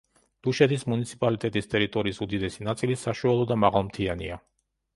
დუშეთის 0.45 0.85
მუნიციპალიტეტის 0.93 1.69
ტერიტორიის 1.75 2.23
უდიდესი 2.27 2.67
ნაწილი 2.71 2.99
საშუალო 3.05 3.47
და 3.53 3.61
მაღალმთიანია. 3.69 4.43